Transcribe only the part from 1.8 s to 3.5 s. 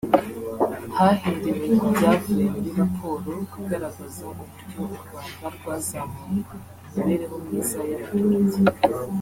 byavuye muri raporo